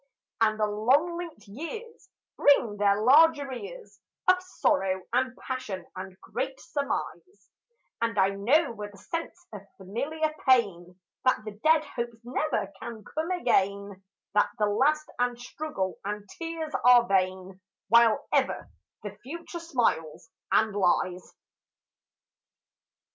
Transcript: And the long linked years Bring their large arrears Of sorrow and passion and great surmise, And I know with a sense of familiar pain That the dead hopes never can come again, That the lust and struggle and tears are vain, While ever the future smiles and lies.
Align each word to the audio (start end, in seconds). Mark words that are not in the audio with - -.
And 0.41 0.59
the 0.59 0.65
long 0.65 1.15
linked 1.15 1.47
years 1.47 2.09
Bring 2.35 2.77
their 2.77 2.99
large 3.03 3.37
arrears 3.37 3.99
Of 4.27 4.41
sorrow 4.41 5.03
and 5.13 5.37
passion 5.37 5.85
and 5.95 6.19
great 6.19 6.59
surmise, 6.59 7.51
And 8.01 8.17
I 8.17 8.29
know 8.29 8.71
with 8.71 8.95
a 8.95 8.97
sense 8.97 9.45
of 9.53 9.61
familiar 9.77 10.33
pain 10.49 10.99
That 11.23 11.45
the 11.45 11.51
dead 11.51 11.85
hopes 11.85 12.17
never 12.23 12.73
can 12.81 13.03
come 13.03 13.29
again, 13.29 14.03
That 14.33 14.49
the 14.57 14.65
lust 14.65 15.07
and 15.19 15.39
struggle 15.39 15.99
and 16.03 16.27
tears 16.39 16.73
are 16.83 17.07
vain, 17.07 17.61
While 17.89 18.25
ever 18.33 18.71
the 19.03 19.19
future 19.21 19.59
smiles 19.59 20.31
and 20.51 20.75
lies. 20.75 21.35